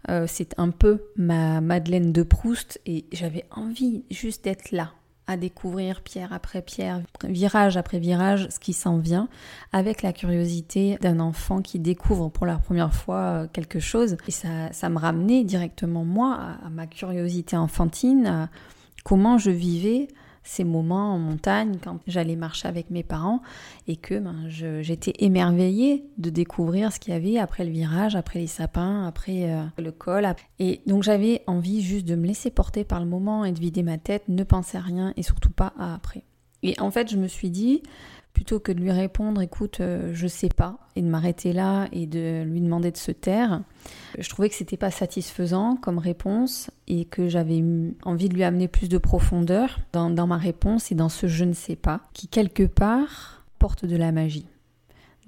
Euh, 0.09 0.27
c'est 0.29 0.55
un 0.59 0.71
peu 0.71 1.03
ma 1.17 1.61
Madeleine 1.61 2.13
de 2.13 2.23
Proust 2.23 2.81
et 2.87 3.05
j'avais 3.13 3.45
envie 3.51 4.05
juste 4.11 4.45
d'être 4.45 4.71
là, 4.71 4.93
à 5.27 5.37
découvrir 5.37 6.03
pierre 6.03 6.33
après 6.33 6.63
pierre, 6.63 7.03
virage 7.25 7.77
après 7.77 7.99
virage, 7.99 8.49
ce 8.51 8.59
qui 8.59 8.73
s'en 8.73 8.99
vient, 8.99 9.29
avec 9.73 10.03
la 10.03 10.13
curiosité 10.13 10.97
d'un 11.01 11.21
enfant 11.21 11.61
qui 11.61 11.79
découvre 11.79 12.29
pour 12.29 12.47
la 12.47 12.59
première 12.59 12.95
fois 12.95 13.21
euh, 13.21 13.47
quelque 13.53 13.81
chose. 13.81 14.17
Et 14.29 14.33
ça, 14.33 14.73
ça 14.73 14.89
me 14.89 14.99
ramenait 14.99 15.45
directement, 15.45 16.05
moi, 16.05 16.39
à, 16.65 16.71
ma 16.71 16.87
curiosité 16.87 17.57
enfantine, 17.57 18.27
à 18.27 18.49
comment 19.05 19.39
je 19.39 19.51
vivais 19.51 20.09
ces 20.45 20.65
moments 20.65 21.15
en 21.15 21.19
montagne 21.19 21.79
quand 21.83 21.99
j'allais 22.07 22.37
marcher 22.37 22.69
avec 22.69 22.91
mes 22.91 23.03
parents 23.03 23.43
et 23.87 23.97
que 23.97 24.19
ben, 24.19 24.49
j'étais 24.49 25.15
émerveillée 25.19 26.05
de 26.19 26.31
découvrir 26.31 26.93
ce 26.93 26.99
qu'il 26.99 27.13
y 27.13 27.17
avait 27.17 27.39
après 27.39 27.65
le 27.65 27.71
virage, 27.71 28.17
après 28.17 28.39
les 28.39 28.47
sapins, 28.47 29.07
après 29.07 29.51
euh, 29.51 29.63
le 29.79 29.93
col. 29.93 30.27
Et 30.59 30.81
donc 30.87 31.03
j'avais 31.03 31.43
envie 31.47 31.83
juste 31.83 32.07
de 32.07 32.15
me 32.15 32.27
laisser 32.27 32.51
porter 32.51 32.85
par 32.85 33.01
le 33.01 33.07
moment 33.07 33.45
et 33.45 33.53
de 33.53 33.61
vider 33.61 33.83
ma 33.83 33.99
tête, 33.99 34.25
ne 34.29 34.45
penser 34.45 34.79
à 34.79 34.83
rien 34.83 35.13
et 35.17 35.23
surtout 35.23 35.51
pas 35.51 35.73
à 35.79 35.95
après. 35.95 36.25
Et 36.63 36.79
en 36.81 36.91
fait, 36.91 37.11
je 37.11 37.17
me 37.17 37.27
suis 37.27 37.51
dit, 37.51 37.83
plutôt 38.33 38.61
que 38.61 38.73
de 38.73 38.81
lui 38.81 38.91
répondre 38.91 39.41
écoute 39.41 39.81
euh, 39.81 40.11
je 40.15 40.27
sais 40.27 40.49
pas 40.49 40.79
et 40.97 41.03
de 41.03 41.07
m'arrêter 41.07 41.53
là 41.53 41.87
et 41.93 42.07
de 42.07 42.43
lui 42.45 42.61
demander 42.61 42.91
de 42.91 42.97
se 42.97 43.13
taire 43.13 43.63
je 44.19 44.29
trouvais 44.29 44.49
que 44.49 44.55
c'était 44.55 44.77
pas 44.77 44.91
satisfaisant 44.91 45.77
comme 45.77 45.99
réponse 45.99 46.71
et 46.89 47.05
que 47.05 47.29
j'avais 47.29 47.63
envie 48.05 48.29
de 48.29 48.35
lui 48.35 48.45
amener 48.45 48.69
plus 48.69 48.89
de 48.89 48.99
profondeur 48.99 49.81
dans, 49.93 50.11
dans 50.11 50.27
ma 50.27 50.39
réponse 50.39 50.93
et 50.93 50.95
dans 50.95 51.09
ce 51.09 51.27
je 51.27 51.45
ne 51.45 51.53
sais 51.53 51.77
pas 51.77 52.01
qui 52.13 52.29
quelque 52.29 52.65
part 52.65 53.45
porte 53.59 53.85
de 53.85 53.97
la 53.97 54.11
magie. 54.11 54.47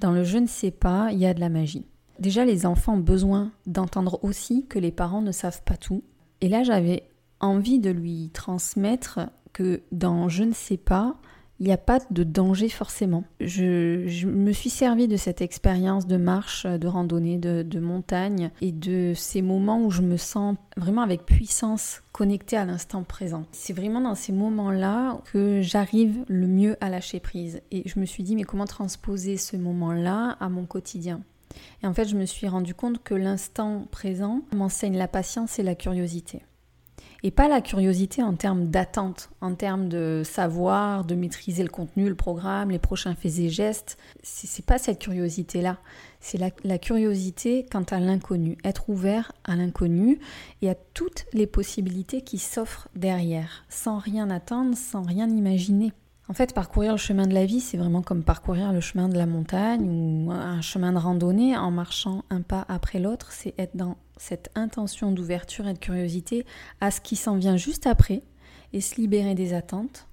Dans 0.00 0.11
le 0.11 0.25
je 0.25 0.38
ne 0.38 0.46
sais 0.46 0.73
pas 0.73 1.11
il 1.12 1.18
y 1.18 1.26
a 1.26 1.34
de 1.34 1.40
la 1.40 1.49
magie. 1.49 1.87
Déjà 2.18 2.44
les 2.44 2.66
enfants 2.66 2.94
ont 2.94 2.99
besoin 2.99 3.52
d'entendre 3.66 4.18
aussi 4.23 4.66
que 4.66 4.78
les 4.78 4.92
parents 4.92 5.23
ne 5.23 5.32
savent 5.32 5.62
pas 5.62 5.76
tout. 5.76 6.02
Et 6.40 6.49
là 6.49 6.62
j'avais 6.62 7.04
envie 7.40 7.78
de 7.78 7.90
lui 7.90 8.30
transmettre 8.32 9.20
que 9.52 9.82
dans 9.92 10.28
je 10.28 10.44
ne 10.44 10.52
sais 10.52 10.76
pas 10.76 11.16
il 11.61 11.66
n'y 11.66 11.73
a 11.73 11.78
pas 11.78 12.00
de 12.11 12.25
danger 12.25 12.68
forcément. 12.68 13.25
Je, 13.40 14.26
me 14.26 14.52
suis 14.52 14.70
servi 14.70 15.08
de 15.08 15.16
cette 15.16 15.40
expérience 15.40 16.06
de 16.06 16.16
marche, 16.16 16.66
de 16.66 16.88
randonnée, 16.88 17.38
de, 17.38 17.78
montagne 17.78 18.50
et 18.61 18.73
de 18.73 19.12
ces 19.14 19.42
moments 19.42 19.82
où 19.82 19.90
je 19.90 20.02
me 20.02 20.16
sens 20.16 20.56
vraiment 20.76 21.02
avec 21.02 21.25
puissance 21.25 22.02
connectée 22.12 22.56
à 22.56 22.64
l'instant 22.64 23.02
présent. 23.02 23.44
C'est 23.52 23.73
vraiment 23.73 24.00
dans 24.00 24.14
ces 24.14 24.32
moments-là 24.32 25.20
que 25.32 25.61
j'arrive 25.62 26.25
le 26.28 26.46
mieux 26.46 26.76
à 26.80 26.88
lâcher 26.88 27.20
prise. 27.20 27.61
Et 27.70 27.88
je 27.88 28.00
me 28.00 28.06
suis 28.06 28.23
dit, 28.23 28.37
mais 28.37 28.44
comment 28.44 28.66
transposer 28.66 29.37
ce 29.37 29.56
moment-là 29.56 30.37
à 30.40 30.49
mon 30.49 30.66
quotidien? 30.66 31.23
Et 31.82 31.87
en 31.87 31.94
fait, 31.94 32.08
je 32.08 32.16
me 32.16 32.26
suis 32.26 32.49
rendu 32.49 32.75
compte 32.75 33.02
que 33.02 33.14
l'instant 33.14 33.87
présent 33.90 34.42
m'enseigne 34.54 34.96
la 34.96 35.08
patience 35.08 35.58
et 35.58 35.62
la 35.62 35.75
curiosité. 35.75 36.42
Et 37.26 37.31
pas 37.31 37.49
la 37.49 37.62
curiosité 37.62 38.23
en 38.23 38.35
termes 38.35 38.66
d'attente, 38.66 39.31
en 39.40 39.54
termes 39.54 39.88
de 39.88 40.21
savoir, 40.26 41.07
de 41.07 41.14
maîtriser 41.14 41.62
le 41.62 41.71
contenu, 41.71 42.07
le 42.07 42.14
programme, 42.14 42.71
les 42.71 42.78
prochains 42.78 43.14
faits 43.14 43.38
et 43.38 43.49
gestes. 43.49 43.97
C'est 44.23 44.66
pas 44.66 44.76
cette 44.76 44.99
curiosité-là. 44.99 45.78
C'est 46.21 46.37
la, 46.37 46.50
la, 46.64 46.76
curiosité 46.76 47.64
quant 47.73 47.85
à 47.85 47.99
l'inconnu, 47.99 48.59
être 48.62 48.90
ouvert 48.90 49.33
à 49.45 49.57
l'inconnu 49.57 50.21
et 50.61 50.69
à 50.69 50.75
toutes 50.75 51.25
les 51.33 51.47
possibilités 51.47 52.21
qui 52.21 52.37
s'offrent 52.37 52.88
derrière, 52.95 53.64
sans 53.71 53.97
rien 53.97 54.28
attendre, 54.28 54.76
sans 54.76 55.00
rien 55.00 55.26
imaginer. 55.26 55.95
En 56.28 56.35
fait, 56.35 56.54
parcourir 56.54 56.93
le 56.93 56.99
chemin 56.99 57.26
de 57.26 57.35
la 57.35 57.47
vie, 57.47 57.61
c'est 57.61 57.76
vraiment 57.78 58.02
comme 58.02 58.23
parcourir 58.23 58.73
le 58.73 58.81
chemin 58.81 59.09
de 59.09 59.16
la 59.16 59.26
montagne 59.26 59.87
ou 59.87 60.31
un 60.31 60.61
chemin 60.61 60.93
de 60.93 60.99
randonnée 60.99 61.57
en 61.57 61.71
marchant 61.71 62.25
un 62.28 62.43
pas 62.43 62.66
après 62.69 62.99
l'autre. 62.99 63.33
C'est 63.33 63.54
être 63.59 63.76
dans 63.76 63.97
cette 64.16 64.50
intention 64.54 65.12
d'ouverture 65.12 65.66
et 65.66 65.75
de 65.75 65.78
curiosité 65.78 66.47
à 66.80 66.90
ce 66.90 67.00
qui 67.00 67.16
s'en 67.16 67.37
vient 67.37 67.56
juste 67.56 67.87
après 67.87 68.23
et 68.73 68.80
se 68.80 68.97
libérer 69.00 69.35
des 69.35 69.54
attentes. 69.54 70.06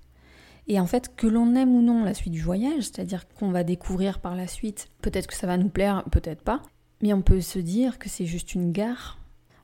Et 0.67 0.79
en 0.79 0.86
fait, 0.86 1.15
que 1.15 1.27
l'on 1.27 1.55
aime 1.55 1.75
ou 1.75 1.81
non 1.81 2.03
la 2.03 2.13
suite 2.13 2.34
du 2.34 2.41
voyage, 2.41 2.84
c'est-à-dire 2.84 3.27
qu'on 3.27 3.51
va 3.51 3.63
découvrir 3.63 4.20
par 4.20 4.36
la 4.36 4.48
suite, 4.48 4.89
peut-être 5.01 5.27
que 5.27 5.36
ça 5.36 5.48
va 5.48 5.58
nous 5.58 5.70
plaire, 5.70 6.03
peut-être 6.12 6.41
pas, 6.41 6.62
mais 7.01 7.13
on 7.13 7.22
peut 7.22 7.41
se 7.41 7.60
dire 7.60 8.00
que 8.00 8.10
c'est 8.10 8.25
juste 8.25 8.53
une 8.53 8.72
gare. 8.72 9.17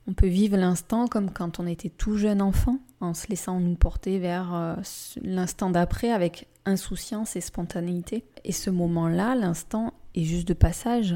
On 0.07 0.13
peut 0.13 0.27
vivre 0.27 0.57
l'instant 0.57 1.07
comme 1.07 1.31
quand 1.31 1.59
on 1.59 1.67
était 1.67 1.89
tout 1.89 2.17
jeune 2.17 2.41
enfant, 2.41 2.79
en 2.99 3.13
se 3.13 3.27
laissant 3.27 3.59
nous 3.59 3.75
porter 3.75 4.19
vers 4.19 4.53
euh, 4.55 4.75
l'instant 5.21 5.69
d'après 5.69 6.11
avec 6.11 6.47
insouciance 6.65 7.35
et 7.35 7.41
spontanéité. 7.41 8.25
Et 8.43 8.51
ce 8.51 8.69
moment-là, 8.69 9.35
l'instant 9.35 9.93
est 10.15 10.23
juste 10.23 10.47
de 10.47 10.53
passage. 10.53 11.15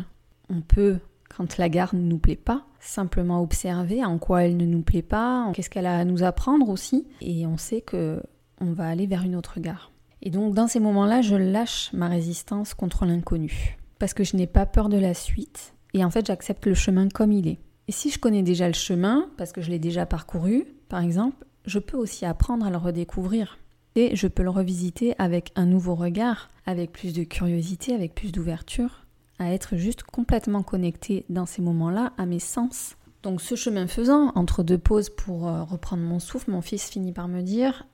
On 0.50 0.62
peut, 0.62 1.00
quand 1.36 1.58
la 1.58 1.70
gare 1.70 1.96
ne 1.96 2.02
nous 2.02 2.18
plaît 2.18 2.36
pas, 2.36 2.66
simplement 2.80 3.42
observer 3.42 4.04
en 4.04 4.18
quoi 4.18 4.44
elle 4.44 4.58
ne 4.58 4.66
nous 4.66 4.82
plaît 4.82 5.02
pas, 5.02 5.52
qu'est-ce 5.54 5.70
qu'elle 5.70 5.86
a 5.86 5.98
à 5.98 6.06
nous 6.06 6.24
apprendre 6.24 6.70
aussi, 6.70 7.08
et 7.22 7.46
on 7.46 7.58
sait 7.58 7.82
que 7.82 8.22
on 8.60 8.74
va 8.74 8.88
aller 8.88 9.08
vers 9.08 9.24
une 9.24 9.36
autre 9.36 9.60
gare. 9.60 9.92
Et 10.22 10.30
donc 10.30 10.54
dans 10.54 10.68
ces 10.68 10.80
moments-là, 10.80 11.22
je 11.22 11.36
lâche 11.36 11.92
ma 11.94 12.08
résistance 12.08 12.74
contre 12.74 13.06
l'inconnu, 13.06 13.78
parce 14.00 14.14
que 14.14 14.24
je 14.24 14.36
n'ai 14.36 14.48
pas 14.48 14.66
peur 14.66 14.90
de 14.90 14.98
la 14.98 15.14
suite, 15.14 15.74
et 15.94 16.04
en 16.04 16.10
fait 16.10 16.26
j'accepte 16.26 16.66
le 16.66 16.76
chemin 16.76 17.08
comme 17.10 17.32
il 17.32 17.48
est. 17.48 17.60
Et 17.88 17.92
si 17.92 18.10
je 18.10 18.20
connais 18.20 18.44
déjà 18.44 18.68
le 18.68 18.74
chemin, 18.74 19.30
parce 19.38 19.52
que 19.52 19.62
je 19.62 19.70
l'ai 19.70 19.80
déjà 19.80 20.06
parcouru, 20.06 20.66
par 20.88 21.02
exemple, 21.02 21.46
je 21.66 21.80
peux 21.80 21.98
aussi 21.98 22.26
apprendre 22.26 22.66
à 22.66 22.70
le 22.70 22.78
redécouvrir. 22.78 23.58
Et 23.96 24.16
je 24.16 24.28
peux 24.28 24.44
le 24.44 24.50
revisiter 24.50 25.16
avec 25.18 25.52
un 25.56 25.66
nouveau 25.66 25.96
regard, 25.96 26.48
avec 26.66 26.94
plus 26.94 27.14
de 27.14 27.24
curiosité, 27.24 27.94
avec 27.94 28.16
plus 28.16 28.32
d'ouverture, 28.32 29.01
à 29.42 29.52
être 29.52 29.76
juste 29.76 30.04
complètement 30.04 30.62
connecté 30.62 31.26
dans 31.30 31.48
ces 31.48 31.64
moments-là 31.64 32.14
à 32.18 32.28
mes 32.28 32.40
sens. 32.40 32.96
Donc 33.24 33.42
ce 33.42 33.56
chemin 33.56 33.88
faisant, 33.88 34.32
entre 34.36 34.62
deux 34.62 34.78
pauses 34.78 35.10
pour 35.10 35.48
euh, 35.48 35.64
reprendre 35.64 36.04
mon 36.04 36.20
souffle, 36.20 36.52
mon 36.52 36.62
fils 36.62 36.90
finit 36.90 37.12
par 37.12 37.28
me 37.28 37.42
dire, 37.42 37.88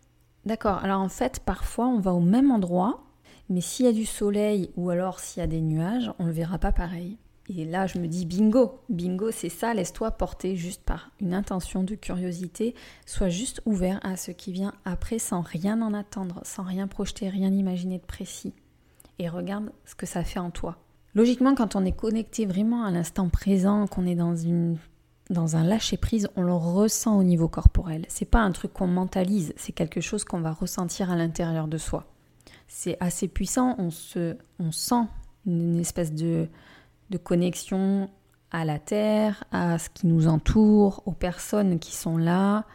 d'accord, 0.45 0.83
alors 0.83 0.99
en 0.99 1.09
fait 1.09 1.39
parfois 1.39 1.87
on 1.87 1.99
va 1.99 2.13
au 2.13 2.19
même 2.19 2.51
endroit, 2.51 3.05
mais 3.49 3.61
s'il 3.61 3.85
y 3.85 3.89
a 3.89 3.93
du 3.93 4.05
soleil 4.05 4.71
ou 4.75 4.89
alors 4.89 5.21
s'il 5.21 5.39
y 5.39 5.43
a 5.43 5.47
des 5.47 5.61
nuages, 5.61 6.11
on 6.19 6.23
ne 6.23 6.27
le 6.27 6.33
verra 6.33 6.57
pas 6.57 6.73
pareil. 6.73 7.17
Et 7.49 7.63
là, 7.63 7.87
je 7.87 7.97
me 7.97 8.07
dis 8.07 8.25
bingo, 8.25 8.81
bingo, 8.89 9.31
c'est 9.31 9.47
ça, 9.47 9.73
laisse-toi 9.73 10.11
porter 10.11 10.57
juste 10.57 10.83
par 10.83 11.11
une 11.21 11.33
intention 11.33 11.81
de 11.81 11.95
curiosité, 11.95 12.75
sois 13.05 13.29
juste 13.29 13.61
ouvert 13.65 14.01
à 14.03 14.17
ce 14.17 14.31
qui 14.31 14.51
vient 14.51 14.73
après 14.83 15.17
sans 15.17 15.39
rien 15.39 15.81
en 15.81 15.93
attendre, 15.93 16.41
sans 16.43 16.63
rien 16.63 16.87
projeter, 16.87 17.29
rien 17.29 17.53
imaginer 17.53 17.99
de 17.99 18.05
précis. 18.05 18.53
Et 19.17 19.29
regarde 19.29 19.71
ce 19.85 19.95
que 19.95 20.05
ça 20.05 20.25
fait 20.25 20.39
en 20.39 20.51
toi. 20.51 20.77
Logiquement, 21.17 21.55
quand 21.55 21.75
on 21.75 21.83
est 21.83 21.97
connecté 21.97 22.45
vraiment 22.45 22.83
à 22.83 22.91
l'instant 22.91 23.27
présent, 23.27 23.87
qu'on 23.87 24.05
est 24.05 24.13
dans 24.13 24.35
une 24.35 24.77
dans 25.31 25.55
un 25.55 25.63
lâcher 25.63 25.97
prise, 25.97 26.29
on 26.35 26.43
le 26.43 26.53
ressent 26.53 27.17
au 27.17 27.23
niveau 27.23 27.47
corporel. 27.47 28.05
C'est 28.07 28.29
pas 28.29 28.41
un 28.41 28.51
truc 28.51 28.71
qu'on 28.71 28.85
mentalise, 28.85 29.51
c'est 29.57 29.71
quelque 29.71 29.99
chose 29.99 30.23
qu'on 30.23 30.41
va 30.41 30.51
ressentir 30.51 31.09
à 31.09 31.15
l'intérieur 31.15 31.67
de 31.67 31.79
soi. 31.79 32.05
C'est 32.67 32.97
assez 32.99 33.27
puissant, 33.27 33.73
on 33.79 33.89
se 33.89 34.37
on 34.59 34.71
sent 34.71 35.07
une 35.47 35.79
espèce 35.79 36.13
de 36.13 36.49
de 37.09 37.17
connexion 37.17 38.11
à 38.51 38.63
la 38.63 38.77
terre, 38.77 39.43
à 39.51 39.79
ce 39.79 39.89
qui 39.89 40.05
nous 40.05 40.27
entoure, 40.27 41.01
aux 41.07 41.13
personnes 41.13 41.79
qui 41.79 41.95
sont 41.95 42.17
là, 42.17 42.65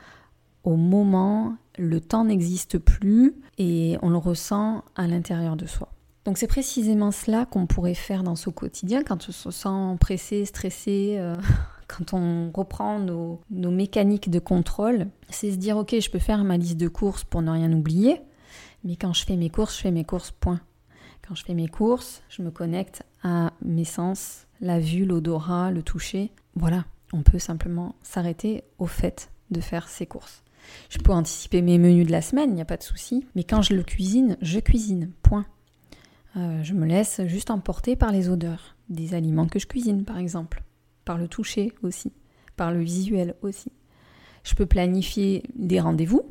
au 0.64 0.74
moment, 0.74 1.54
le 1.78 2.00
temps 2.00 2.24
n'existe 2.24 2.78
plus 2.78 3.36
et 3.58 3.98
on 4.02 4.10
le 4.10 4.18
ressent 4.18 4.82
à 4.96 5.06
l'intérieur 5.06 5.54
de 5.54 5.66
soi. 5.66 5.92
Donc 6.24 6.38
c'est 6.38 6.46
précisément 6.46 7.10
cela 7.10 7.46
qu'on 7.46 7.66
pourrait 7.66 7.94
faire 7.94 8.22
dans 8.22 8.36
ce 8.36 8.48
quotidien 8.48 9.02
quand 9.02 9.28
on 9.28 9.32
se 9.32 9.50
sent 9.50 9.96
pressé, 10.00 10.44
stressé, 10.44 11.16
euh, 11.18 11.36
quand 11.88 12.14
on 12.14 12.50
reprend 12.54 13.00
nos, 13.00 13.40
nos 13.50 13.70
mécaniques 13.70 14.30
de 14.30 14.38
contrôle, 14.38 15.08
c'est 15.30 15.50
se 15.50 15.56
dire 15.56 15.76
ok 15.76 15.98
je 15.98 16.10
peux 16.10 16.20
faire 16.20 16.44
ma 16.44 16.56
liste 16.56 16.76
de 16.76 16.88
courses 16.88 17.24
pour 17.24 17.42
ne 17.42 17.50
rien 17.50 17.72
oublier, 17.72 18.20
mais 18.84 18.96
quand 18.96 19.12
je 19.12 19.24
fais 19.24 19.36
mes 19.36 19.50
courses, 19.50 19.76
je 19.76 19.82
fais 19.82 19.90
mes 19.90 20.04
courses, 20.04 20.30
point. 20.30 20.60
Quand 21.26 21.34
je 21.34 21.44
fais 21.44 21.54
mes 21.54 21.68
courses, 21.68 22.22
je 22.28 22.42
me 22.42 22.50
connecte 22.50 23.04
à 23.22 23.52
mes 23.62 23.84
sens, 23.84 24.46
la 24.60 24.80
vue, 24.80 25.04
l'odorat, 25.04 25.70
le 25.70 25.82
toucher. 25.82 26.32
Voilà, 26.56 26.84
on 27.12 27.22
peut 27.22 27.38
simplement 27.38 27.94
s'arrêter 28.02 28.64
au 28.78 28.86
fait 28.86 29.30
de 29.50 29.60
faire 29.60 29.88
ses 29.88 30.06
courses. 30.06 30.42
Je 30.88 30.98
peux 30.98 31.12
anticiper 31.12 31.62
mes 31.62 31.78
menus 31.78 32.06
de 32.06 32.12
la 32.12 32.22
semaine, 32.22 32.50
il 32.50 32.54
n'y 32.54 32.62
a 32.62 32.66
pas 32.66 32.76
de 32.76 32.82
souci, 32.82 33.26
mais 33.34 33.44
quand 33.44 33.62
je 33.62 33.74
le 33.74 33.82
cuisine, 33.82 34.36
je 34.40 34.58
cuisine, 34.58 35.10
point. 35.22 35.46
Euh, 36.36 36.62
je 36.62 36.74
me 36.74 36.86
laisse 36.86 37.20
juste 37.26 37.50
emporter 37.50 37.96
par 37.96 38.10
les 38.10 38.28
odeurs 38.28 38.76
des 38.88 39.14
aliments 39.14 39.46
que 39.46 39.58
je 39.58 39.66
cuisine, 39.66 40.04
par 40.04 40.18
exemple, 40.18 40.62
par 41.04 41.18
le 41.18 41.28
toucher 41.28 41.72
aussi, 41.82 42.12
par 42.56 42.72
le 42.72 42.80
visuel 42.80 43.34
aussi. 43.42 43.72
Je 44.44 44.54
peux 44.54 44.66
planifier 44.66 45.42
des 45.54 45.80
rendez-vous, 45.80 46.22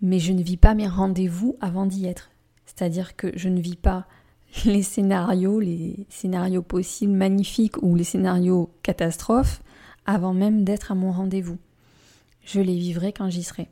mais 0.00 0.18
je 0.18 0.32
ne 0.32 0.42
vis 0.42 0.56
pas 0.56 0.74
mes 0.74 0.88
rendez-vous 0.88 1.56
avant 1.60 1.86
d'y 1.86 2.06
être. 2.06 2.30
C'est-à-dire 2.66 3.14
que 3.16 3.30
je 3.36 3.48
ne 3.48 3.60
vis 3.60 3.76
pas 3.76 4.06
les 4.64 4.82
scénarios, 4.82 5.60
les 5.60 6.06
scénarios 6.08 6.62
possibles 6.62 7.12
magnifiques 7.12 7.82
ou 7.82 7.94
les 7.94 8.04
scénarios 8.04 8.70
catastrophes 8.82 9.62
avant 10.06 10.32
même 10.32 10.64
d'être 10.64 10.92
à 10.92 10.94
mon 10.94 11.12
rendez-vous. 11.12 11.58
Je 12.44 12.60
les 12.60 12.76
vivrai 12.76 13.12
quand 13.12 13.28
j'y 13.28 13.42
serai. 13.42 13.68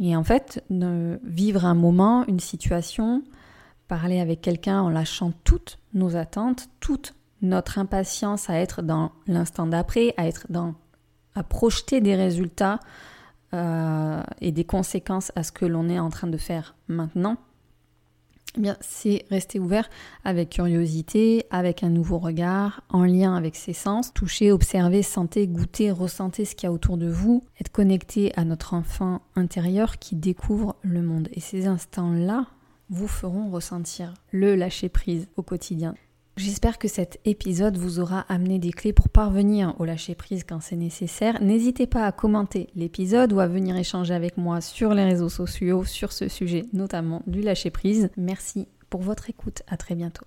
Et 0.00 0.14
en 0.14 0.24
fait, 0.24 0.64
vivre 1.24 1.64
un 1.64 1.74
moment, 1.74 2.24
une 2.26 2.40
situation, 2.40 3.22
parler 3.88 4.20
avec 4.20 4.40
quelqu'un 4.40 4.80
en 4.82 4.90
lâchant 4.90 5.32
toutes 5.44 5.78
nos 5.94 6.16
attentes, 6.16 6.68
toute 6.80 7.14
notre 7.42 7.78
impatience 7.78 8.50
à 8.50 8.54
être 8.54 8.82
dans 8.82 9.12
l'instant 9.26 9.66
d'après, 9.66 10.14
à 10.16 10.26
être 10.26 10.46
dans, 10.50 10.74
à 11.34 11.42
projeter 11.42 12.00
des 12.00 12.14
résultats 12.14 12.80
euh, 13.54 14.22
et 14.40 14.52
des 14.52 14.64
conséquences 14.64 15.32
à 15.34 15.42
ce 15.42 15.52
que 15.52 15.64
l'on 15.64 15.88
est 15.88 15.98
en 15.98 16.10
train 16.10 16.26
de 16.26 16.36
faire 16.36 16.74
maintenant, 16.88 17.38
eh 18.56 18.60
bien, 18.60 18.76
c'est 18.80 19.24
rester 19.30 19.60
ouvert 19.60 19.88
avec 20.24 20.50
curiosité, 20.50 21.44
avec 21.50 21.82
un 21.82 21.90
nouveau 21.90 22.18
regard, 22.18 22.82
en 22.88 23.04
lien 23.04 23.36
avec 23.36 23.54
ses 23.54 23.72
sens, 23.72 24.12
toucher, 24.12 24.52
observer, 24.52 25.02
sentir, 25.02 25.46
goûter, 25.46 25.90
ressentir 25.90 26.46
ce 26.46 26.54
qu'il 26.54 26.66
y 26.66 26.70
a 26.70 26.72
autour 26.72 26.96
de 26.96 27.08
vous, 27.08 27.44
être 27.60 27.70
connecté 27.70 28.32
à 28.36 28.44
notre 28.44 28.74
enfant 28.74 29.20
intérieur 29.36 29.98
qui 29.98 30.16
découvre 30.16 30.76
le 30.82 31.02
monde. 31.02 31.28
Et 31.32 31.40
ces 31.40 31.66
instants-là 31.66 32.46
vous 32.90 33.08
feront 33.08 33.50
ressentir 33.50 34.14
le 34.32 34.54
lâcher 34.54 34.88
prise 34.88 35.28
au 35.36 35.42
quotidien. 35.42 35.94
J'espère 36.38 36.78
que 36.78 36.86
cet 36.86 37.18
épisode 37.24 37.76
vous 37.76 37.98
aura 37.98 38.20
amené 38.28 38.60
des 38.60 38.70
clés 38.70 38.92
pour 38.92 39.08
parvenir 39.08 39.74
au 39.80 39.84
lâcher 39.84 40.14
prise 40.14 40.44
quand 40.48 40.60
c'est 40.60 40.76
nécessaire. 40.76 41.42
N'hésitez 41.42 41.88
pas 41.88 42.06
à 42.06 42.12
commenter 42.12 42.68
l'épisode 42.76 43.32
ou 43.32 43.40
à 43.40 43.48
venir 43.48 43.76
échanger 43.76 44.14
avec 44.14 44.36
moi 44.36 44.60
sur 44.60 44.94
les 44.94 45.04
réseaux 45.04 45.28
sociaux 45.28 45.84
sur 45.84 46.12
ce 46.12 46.28
sujet, 46.28 46.66
notamment 46.72 47.22
du 47.26 47.40
lâcher 47.40 47.70
prise. 47.70 48.10
Merci 48.16 48.68
pour 48.88 49.02
votre 49.02 49.28
écoute. 49.28 49.62
À 49.66 49.76
très 49.76 49.96
bientôt. 49.96 50.26